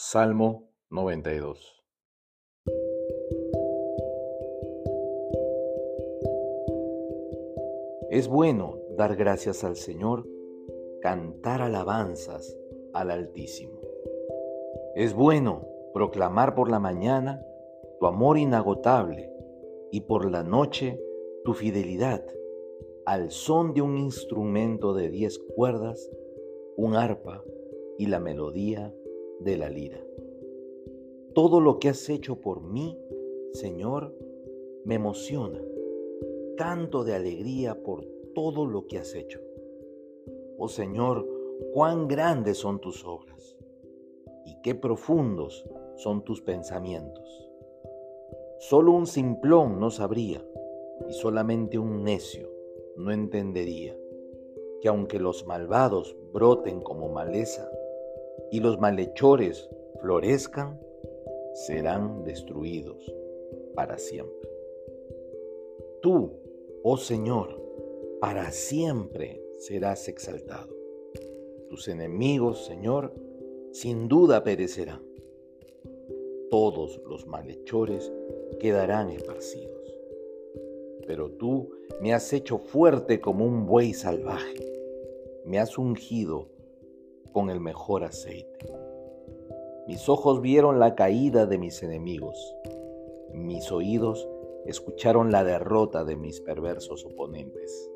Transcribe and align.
Salmo 0.00 0.70
92 0.90 1.84
Es 8.08 8.28
bueno 8.28 8.78
dar 8.96 9.16
gracias 9.16 9.64
al 9.64 9.74
Señor, 9.74 10.24
cantar 11.02 11.62
alabanzas 11.62 12.56
al 12.94 13.10
Altísimo. 13.10 13.80
Es 14.94 15.14
bueno 15.14 15.66
proclamar 15.92 16.54
por 16.54 16.70
la 16.70 16.78
mañana 16.78 17.44
tu 17.98 18.06
amor 18.06 18.38
inagotable 18.38 19.32
y 19.90 20.02
por 20.02 20.30
la 20.30 20.44
noche 20.44 21.02
tu 21.44 21.54
fidelidad 21.54 22.24
al 23.04 23.32
son 23.32 23.74
de 23.74 23.82
un 23.82 23.98
instrumento 23.98 24.94
de 24.94 25.10
diez 25.10 25.40
cuerdas, 25.56 26.08
un 26.76 26.94
arpa 26.94 27.42
y 27.98 28.06
la 28.06 28.20
melodía 28.20 28.94
de 29.40 29.56
la 29.56 29.68
lira. 29.68 30.00
Todo 31.34 31.60
lo 31.60 31.78
que 31.78 31.88
has 31.88 32.08
hecho 32.08 32.40
por 32.40 32.62
mí, 32.62 32.98
Señor, 33.52 34.14
me 34.84 34.96
emociona. 34.96 35.60
Canto 36.56 37.04
de 37.04 37.14
alegría 37.14 37.82
por 37.82 38.04
todo 38.34 38.66
lo 38.66 38.86
que 38.86 38.98
has 38.98 39.14
hecho. 39.14 39.40
Oh 40.58 40.68
Señor, 40.68 41.26
cuán 41.72 42.08
grandes 42.08 42.58
son 42.58 42.80
tus 42.80 43.04
obras 43.04 43.56
y 44.44 44.60
qué 44.62 44.74
profundos 44.74 45.64
son 45.96 46.24
tus 46.24 46.40
pensamientos. 46.40 47.48
Solo 48.58 48.92
un 48.92 49.06
simplón 49.06 49.78
no 49.78 49.90
sabría 49.90 50.44
y 51.08 51.12
solamente 51.12 51.78
un 51.78 52.02
necio 52.02 52.50
no 52.96 53.12
entendería 53.12 53.96
que 54.80 54.88
aunque 54.88 55.18
los 55.18 55.46
malvados 55.46 56.16
broten 56.32 56.80
como 56.80 57.08
maleza, 57.08 57.70
y 58.50 58.60
los 58.60 58.78
malhechores 58.78 59.68
florezcan, 60.00 60.80
serán 61.66 62.24
destruidos 62.24 63.14
para 63.74 63.98
siempre. 63.98 64.48
Tú, 66.00 66.32
oh 66.82 66.96
Señor, 66.96 67.60
para 68.20 68.50
siempre 68.50 69.42
serás 69.58 70.08
exaltado. 70.08 70.74
Tus 71.68 71.88
enemigos, 71.88 72.64
Señor, 72.64 73.12
sin 73.72 74.08
duda 74.08 74.42
perecerán. 74.44 75.02
Todos 76.50 77.00
los 77.06 77.26
malhechores 77.26 78.12
quedarán 78.58 79.10
esparcidos. 79.10 79.96
Pero 81.06 81.30
tú 81.32 81.70
me 82.00 82.14
has 82.14 82.32
hecho 82.32 82.58
fuerte 82.58 83.20
como 83.20 83.44
un 83.44 83.66
buey 83.66 83.92
salvaje. 83.92 84.64
Me 85.44 85.58
has 85.58 85.76
ungido 85.78 86.48
con 87.32 87.50
el 87.50 87.60
mejor 87.60 88.04
aceite. 88.04 88.66
Mis 89.86 90.08
ojos 90.08 90.42
vieron 90.42 90.78
la 90.78 90.94
caída 90.94 91.46
de 91.46 91.58
mis 91.58 91.82
enemigos. 91.82 92.54
Mis 93.32 93.72
oídos 93.72 94.28
escucharon 94.66 95.32
la 95.32 95.44
derrota 95.44 96.04
de 96.04 96.16
mis 96.16 96.40
perversos 96.40 97.04
oponentes. 97.06 97.90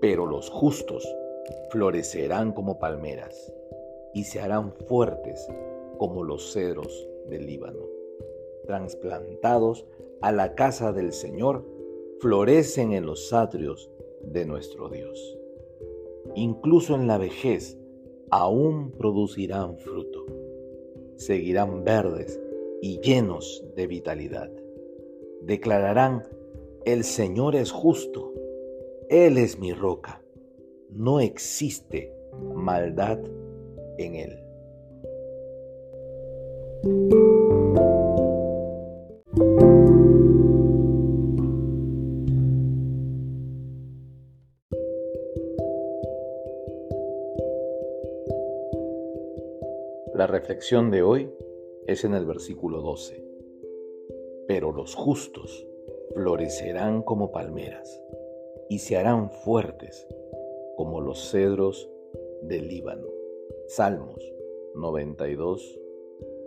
Pero 0.00 0.26
los 0.26 0.50
justos 0.50 1.06
florecerán 1.70 2.52
como 2.52 2.78
palmeras 2.78 3.52
y 4.12 4.24
se 4.24 4.40
harán 4.40 4.72
fuertes 4.88 5.46
como 5.98 6.24
los 6.24 6.52
cedros 6.52 7.08
del 7.28 7.46
Líbano. 7.46 7.86
Transplantados 8.66 9.86
a 10.20 10.32
la 10.32 10.54
casa 10.54 10.92
del 10.92 11.12
Señor, 11.12 11.64
florecen 12.20 12.92
en 12.92 13.06
los 13.06 13.32
atrios 13.32 13.90
de 14.22 14.46
nuestro 14.46 14.88
Dios. 14.88 15.38
Incluso 16.34 16.94
en 16.94 17.06
la 17.06 17.18
vejez 17.18 17.78
aún 18.30 18.92
producirán 18.92 19.78
fruto, 19.78 20.26
seguirán 21.16 21.84
verdes 21.84 22.40
y 22.80 23.00
llenos 23.00 23.64
de 23.74 23.86
vitalidad. 23.86 24.50
Declararán, 25.42 26.22
el 26.84 27.04
Señor 27.04 27.56
es 27.56 27.70
justo, 27.70 28.32
Él 29.08 29.38
es 29.38 29.58
mi 29.58 29.72
roca, 29.72 30.22
no 30.90 31.20
existe 31.20 32.12
maldad 32.54 33.18
en 33.98 34.14
Él. 34.14 34.46
La 50.16 50.26
reflexión 50.26 50.90
de 50.90 51.02
hoy 51.02 51.30
es 51.86 52.02
en 52.06 52.14
el 52.14 52.24
versículo 52.24 52.80
12. 52.80 53.22
Pero 54.48 54.72
los 54.72 54.94
justos 54.94 55.68
florecerán 56.14 57.02
como 57.02 57.32
palmeras 57.32 58.02
y 58.70 58.78
se 58.78 58.96
harán 58.96 59.30
fuertes 59.30 60.08
como 60.78 61.02
los 61.02 61.30
cedros 61.30 61.90
del 62.40 62.66
Líbano. 62.66 63.06
Salmos 63.66 64.24
92, 64.74 65.80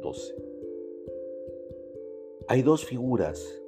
12. 0.01 0.35
Hay 2.47 2.63
dos 2.63 2.85
figuras 2.85 3.61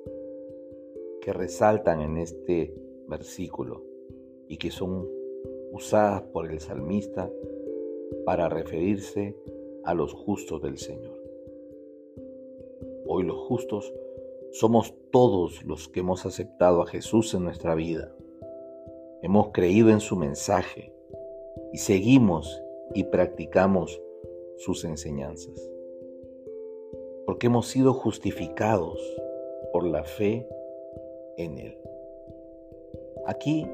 que 1.22 1.31
resaltan 1.31 2.01
en 2.01 2.17
este 2.17 2.73
versículo 3.07 3.84
y 4.47 4.57
que 4.57 4.72
son 4.72 5.07
usadas 5.72 6.23
por 6.23 6.50
el 6.50 6.59
salmista 6.59 7.31
para 8.25 8.50
referirse 8.50 9.35
a 9.84 9.94
los 9.94 10.14
justos 10.14 10.62
del 10.62 10.78
Señor. 10.78 11.19
Hoy 13.06 13.24
los 13.24 13.38
justos 13.47 13.94
somos 14.52 14.94
todos 15.12 15.64
los 15.64 15.88
que 15.88 16.02
hemos 16.02 16.25
aceptado 16.25 16.81
a 16.81 16.88
Jesús 16.88 17.34
en 17.34 17.44
nuestra 17.44 17.75
vida. 17.75 18.14
Hemos 19.22 19.50
creído 19.52 19.90
en 19.90 20.00
su 20.00 20.16
mensaje 20.16 20.94
y 21.72 21.78
seguimos 21.78 22.62
y 22.94 23.06
practicamos 23.06 24.02
sus 24.58 24.84
enseñanzas. 24.84 25.70
Porque 27.25 27.47
hemos 27.47 27.68
sido 27.68 27.94
justificados 27.94 29.00
por 29.72 29.86
la 29.86 30.03
fe 30.03 30.47
en 31.38 31.58
Él. 31.58 31.78
Aquí 33.25 33.68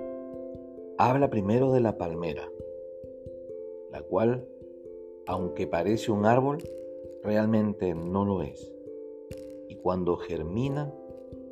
habla 0.97 1.29
primero 1.29 1.71
de 1.71 1.79
la 1.81 1.97
palmera, 1.97 2.49
la 3.91 4.01
cual 4.01 4.47
aunque 5.27 5.67
parece 5.67 6.11
un 6.11 6.25
árbol, 6.25 6.57
realmente 7.23 7.93
no 7.93 8.25
lo 8.25 8.41
es. 8.41 8.73
Y 9.67 9.75
cuando 9.75 10.15
germina, 10.15 10.93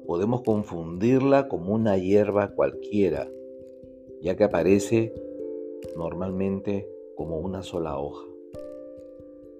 podemos 0.07 0.41
confundirla 0.41 1.49
como 1.49 1.73
una 1.73 1.97
hierba 1.97 2.53
cualquiera, 2.55 3.29
ya 4.21 4.35
que 4.35 4.45
aparece 4.45 5.13
normalmente 5.97 6.89
como 7.15 7.39
una 7.39 7.63
sola 7.63 7.99
hoja. 7.99 8.25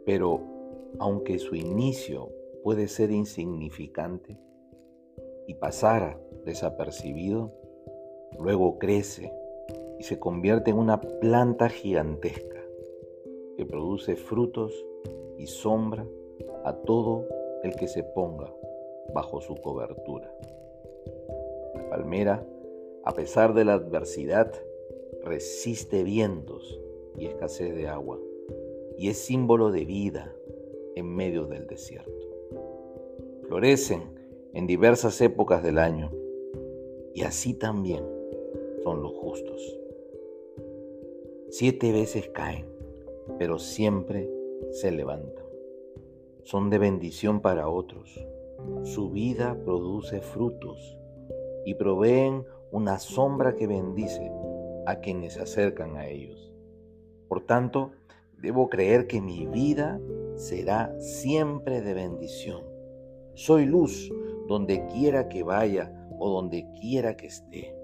Pero 0.05 0.41
aunque 0.99 1.37
su 1.37 1.55
inicio 1.55 2.29
puede 2.63 2.87
ser 2.87 3.11
insignificante 3.11 4.39
y 5.45 5.55
pasara 5.55 6.17
desapercibido, 6.45 7.53
luego 8.39 8.79
crece 8.79 9.31
y 9.99 10.03
se 10.03 10.19
convierte 10.19 10.71
en 10.71 10.77
una 10.77 11.01
planta 11.01 11.69
gigantesca 11.69 12.54
que 13.55 13.66
produce 13.66 14.16
frutos 14.16 14.85
y 15.38 15.47
sombra 15.47 16.05
a 16.63 16.73
todo 16.73 17.27
el 17.63 17.75
que 17.75 17.88
se 17.88 18.03
ponga 18.03 18.53
bajo 19.13 19.41
su 19.41 19.55
cobertura. 19.55 20.33
La 21.75 21.89
palmera, 21.89 22.45
a 23.03 23.13
pesar 23.13 23.53
de 23.53 23.66
la 23.66 23.73
adversidad, 23.73 24.51
resiste 25.23 26.03
vientos 26.03 26.79
y 27.17 27.25
escasez 27.25 27.75
de 27.75 27.88
agua 27.88 28.19
y 28.97 29.09
es 29.09 29.17
símbolo 29.17 29.72
de 29.72 29.85
vida 29.85 30.33
en 30.95 31.07
medio 31.07 31.46
del 31.46 31.67
desierto. 31.67 32.11
Florecen 33.47 34.02
en 34.53 34.67
diversas 34.67 35.19
épocas 35.22 35.63
del 35.63 35.78
año 35.78 36.11
y 37.13 37.23
así 37.23 37.53
también 37.53 38.03
son 38.84 39.02
los 39.02 39.13
justos. 39.13 39.79
Siete 41.49 41.91
veces 41.91 42.29
caen 42.29 42.74
pero 43.37 43.59
siempre 43.59 44.29
se 44.72 44.91
levantan. 44.91 45.45
Son 46.43 46.69
de 46.69 46.77
bendición 46.77 47.41
para 47.41 47.67
otros. 47.67 48.25
Su 48.83 49.09
vida 49.09 49.57
produce 49.63 50.22
frutos 50.22 50.97
y 51.66 51.73
proveen 51.73 52.45
una 52.72 52.99
sombra 52.99 53.55
que 53.55 53.67
bendice 53.67 54.31
a 54.85 54.97
quienes 54.99 55.33
se 55.33 55.41
acercan 55.41 55.97
a 55.97 56.07
ellos. 56.07 56.53
Por 57.27 57.41
tanto, 57.41 57.91
debo 58.37 58.69
creer 58.69 59.07
que 59.07 59.22
mi 59.22 59.47
vida 59.47 59.99
será 60.35 60.93
siempre 60.99 61.81
de 61.81 61.93
bendición. 61.93 62.63
Soy 63.33 63.66
luz 63.66 64.11
donde 64.47 64.85
quiera 64.87 65.28
que 65.28 65.43
vaya 65.43 65.91
o 66.19 66.29
donde 66.29 66.67
quiera 66.79 67.17
que 67.17 67.28
esté. 67.28 67.75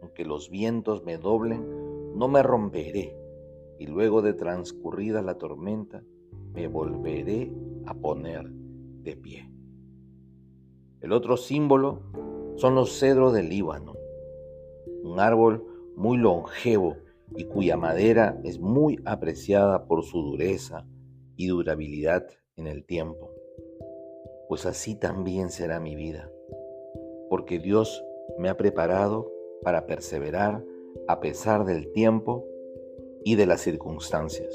Aunque 0.00 0.24
los 0.24 0.50
vientos 0.50 1.02
me 1.04 1.18
doblen, 1.18 2.16
no 2.16 2.28
me 2.28 2.42
romperé 2.42 3.16
y 3.78 3.86
luego 3.86 4.22
de 4.22 4.34
transcurrida 4.34 5.22
la 5.22 5.38
tormenta, 5.38 6.02
me 6.52 6.68
volveré 6.68 7.52
a 7.86 7.94
poner 7.94 8.48
de 8.48 9.16
pie. 9.16 9.50
El 11.00 11.12
otro 11.12 11.36
símbolo 11.36 12.00
son 12.56 12.74
los 12.74 12.98
cedros 12.98 13.34
del 13.34 13.48
Líbano, 13.48 13.94
un 15.02 15.20
árbol 15.20 15.64
muy 15.96 16.16
longevo 16.16 16.96
y 17.36 17.44
cuya 17.44 17.76
madera 17.76 18.40
es 18.44 18.58
muy 18.58 19.00
apreciada 19.04 19.86
por 19.86 20.04
su 20.04 20.22
dureza 20.22 20.86
y 21.36 21.48
durabilidad 21.48 22.26
en 22.56 22.66
el 22.66 22.84
tiempo. 22.84 23.30
Pues 24.48 24.66
así 24.66 24.94
también 24.94 25.50
será 25.50 25.80
mi 25.80 25.96
vida, 25.96 26.30
porque 27.28 27.58
Dios 27.58 28.04
me 28.38 28.48
ha 28.48 28.56
preparado 28.56 29.30
para 29.62 29.86
perseverar 29.86 30.64
a 31.08 31.20
pesar 31.20 31.64
del 31.64 31.90
tiempo 31.92 32.46
y 33.24 33.36
de 33.36 33.46
las 33.46 33.62
circunstancias. 33.62 34.54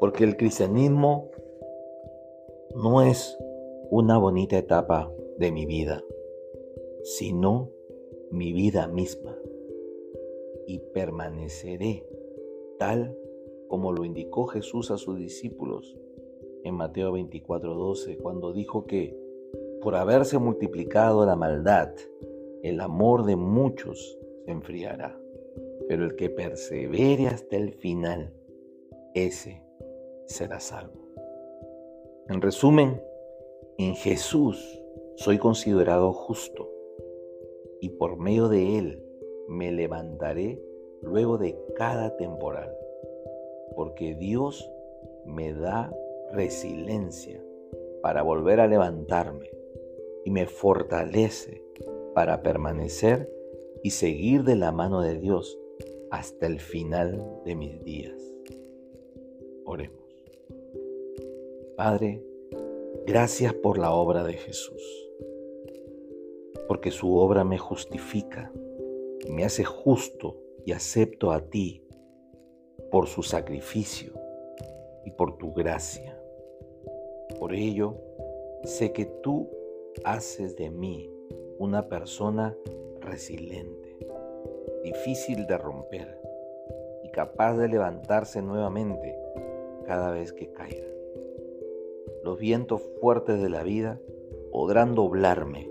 Porque 0.00 0.24
el 0.24 0.36
cristianismo 0.36 1.30
no 2.74 3.02
es 3.02 3.38
una 3.90 4.18
bonita 4.18 4.58
etapa 4.58 5.10
de 5.38 5.52
mi 5.52 5.64
vida, 5.64 6.02
sino 7.02 7.70
mi 8.30 8.52
vida 8.52 8.88
misma. 8.88 9.36
Y 10.66 10.78
permaneceré 10.92 12.06
tal 12.78 13.16
como 13.68 13.92
lo 13.92 14.04
indicó 14.04 14.46
Jesús 14.46 14.90
a 14.90 14.98
sus 14.98 15.18
discípulos 15.18 15.96
en 16.64 16.74
Mateo 16.74 17.12
24:12, 17.12 18.18
cuando 18.18 18.52
dijo 18.52 18.86
que 18.86 19.16
por 19.80 19.94
haberse 19.94 20.38
multiplicado 20.38 21.24
la 21.26 21.36
maldad, 21.36 21.90
el 22.62 22.80
amor 22.80 23.24
de 23.24 23.36
muchos 23.36 24.18
se 24.44 24.50
enfriará. 24.50 25.21
Pero 25.88 26.04
el 26.04 26.16
que 26.16 26.30
persevere 26.30 27.26
hasta 27.26 27.56
el 27.56 27.72
final, 27.72 28.32
ese 29.14 29.62
será 30.26 30.60
salvo. 30.60 31.02
En 32.28 32.40
resumen, 32.40 33.02
en 33.78 33.94
Jesús 33.94 34.80
soy 35.16 35.38
considerado 35.38 36.12
justo 36.12 36.70
y 37.80 37.90
por 37.90 38.16
medio 38.16 38.48
de 38.48 38.78
Él 38.78 39.04
me 39.48 39.72
levantaré 39.72 40.62
luego 41.02 41.36
de 41.36 41.58
cada 41.74 42.16
temporal, 42.16 42.74
porque 43.74 44.14
Dios 44.14 44.70
me 45.24 45.52
da 45.52 45.92
resiliencia 46.32 47.42
para 48.02 48.22
volver 48.22 48.60
a 48.60 48.66
levantarme 48.66 49.50
y 50.24 50.30
me 50.30 50.46
fortalece 50.46 51.62
para 52.14 52.42
permanecer 52.42 53.30
y 53.82 53.90
seguir 53.90 54.44
de 54.44 54.56
la 54.56 54.72
mano 54.72 55.00
de 55.00 55.18
Dios 55.18 55.58
hasta 56.12 56.46
el 56.46 56.60
final 56.60 57.42
de 57.44 57.56
mis 57.56 57.82
días. 57.82 58.22
Oremos. 59.64 59.98
Padre, 61.76 62.22
gracias 63.04 63.52
por 63.54 63.78
la 63.78 63.92
obra 63.92 64.22
de 64.22 64.34
Jesús, 64.34 65.10
porque 66.68 66.92
su 66.92 67.16
obra 67.16 67.42
me 67.42 67.58
justifica 67.58 68.52
me 69.28 69.44
hace 69.44 69.64
justo 69.64 70.36
y 70.64 70.72
acepto 70.72 71.32
a 71.32 71.40
ti 71.48 71.82
por 72.90 73.06
su 73.06 73.22
sacrificio 73.22 74.12
y 75.04 75.10
por 75.12 75.38
tu 75.38 75.52
gracia. 75.52 76.18
Por 77.38 77.54
ello, 77.54 77.96
sé 78.64 78.92
que 78.92 79.06
tú 79.06 79.48
haces 80.04 80.56
de 80.56 80.70
mí 80.70 81.10
una 81.58 81.88
persona 81.88 82.56
resiliente, 83.00 83.81
difícil 84.82 85.46
de 85.46 85.58
romper 85.58 86.18
y 87.02 87.10
capaz 87.10 87.56
de 87.56 87.68
levantarse 87.68 88.42
nuevamente 88.42 89.16
cada 89.86 90.10
vez 90.10 90.32
que 90.32 90.50
caiga. 90.50 90.86
Los 92.22 92.38
vientos 92.38 92.82
fuertes 93.00 93.40
de 93.40 93.48
la 93.48 93.62
vida 93.62 94.00
podrán 94.50 94.94
doblarme, 94.94 95.70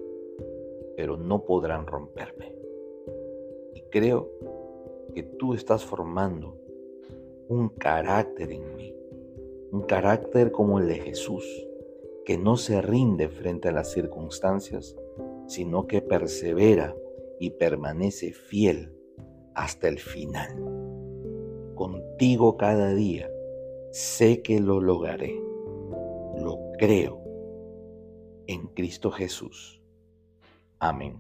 pero 0.95 1.17
no 1.17 1.45
podrán 1.45 1.87
romperme. 1.87 2.55
Y 3.73 3.81
creo 3.89 4.29
que 5.13 5.23
tú 5.23 5.53
estás 5.53 5.85
formando 5.85 6.57
un 7.47 7.69
carácter 7.69 8.51
en 8.51 8.75
mí, 8.75 8.95
un 9.71 9.81
carácter 9.83 10.51
como 10.51 10.79
el 10.79 10.87
de 10.87 10.95
Jesús, 10.95 11.45
que 12.25 12.37
no 12.37 12.57
se 12.57 12.81
rinde 12.81 13.29
frente 13.29 13.69
a 13.69 13.71
las 13.71 13.91
circunstancias, 13.91 14.95
sino 15.47 15.87
que 15.87 16.01
persevera 16.01 16.95
y 17.39 17.51
permanece 17.51 18.31
fiel 18.31 18.93
hasta 19.55 19.87
el 19.87 19.99
final. 19.99 20.55
Contigo 21.75 22.57
cada 22.57 22.93
día 22.93 23.29
sé 23.91 24.41
que 24.41 24.59
lo 24.59 24.79
lograré. 24.79 25.35
Lo 26.37 26.57
creo 26.77 27.21
en 28.47 28.67
Cristo 28.67 29.11
Jesús. 29.11 29.81
Amén. 30.79 31.17